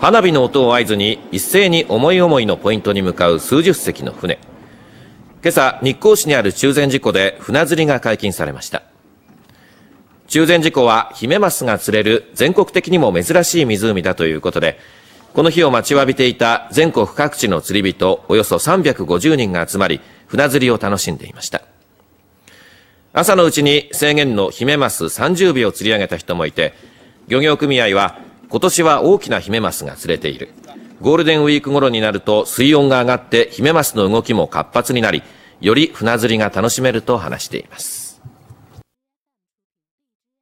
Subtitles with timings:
[0.00, 4.38] 花火の音を合図に一斉に思い思いのポイントに向かう数十隻の船。
[5.42, 8.84] 今朝日光市にある中禅寺湖で船釣りが解禁されました。
[10.28, 14.78] 中禅寺湖はヒメマスが釣れる全国的にも珍しい湖だということで
[15.34, 21.62] この日を待ちわびていた全国各地の釣り人およそ350人が集まり船釣りを楽しんでいました。
[23.12, 26.72] 朝のうちに制限のヒメマス30尾を釣り上げた人もいて
[27.26, 30.50] 漁業組合は今年は大きなヒメマスが釣れている。
[31.00, 35.22] ゴールデンウィーク頃になると水温が上がってヒメマスの動きも活発になり
[35.60, 38.07] より船釣りが楽しめると話しています。